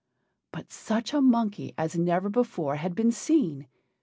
[0.51, 3.67] But such a monkey as never before had been seen.